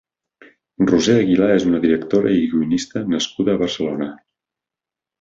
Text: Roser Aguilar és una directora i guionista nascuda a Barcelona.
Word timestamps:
Roser 0.91 1.17
Aguilar 1.25 1.51
és 1.57 1.67
una 1.73 1.83
directora 1.85 2.33
i 2.39 2.51
guionista 2.57 3.05
nascuda 3.15 3.57
a 3.57 3.63
Barcelona. 3.67 4.13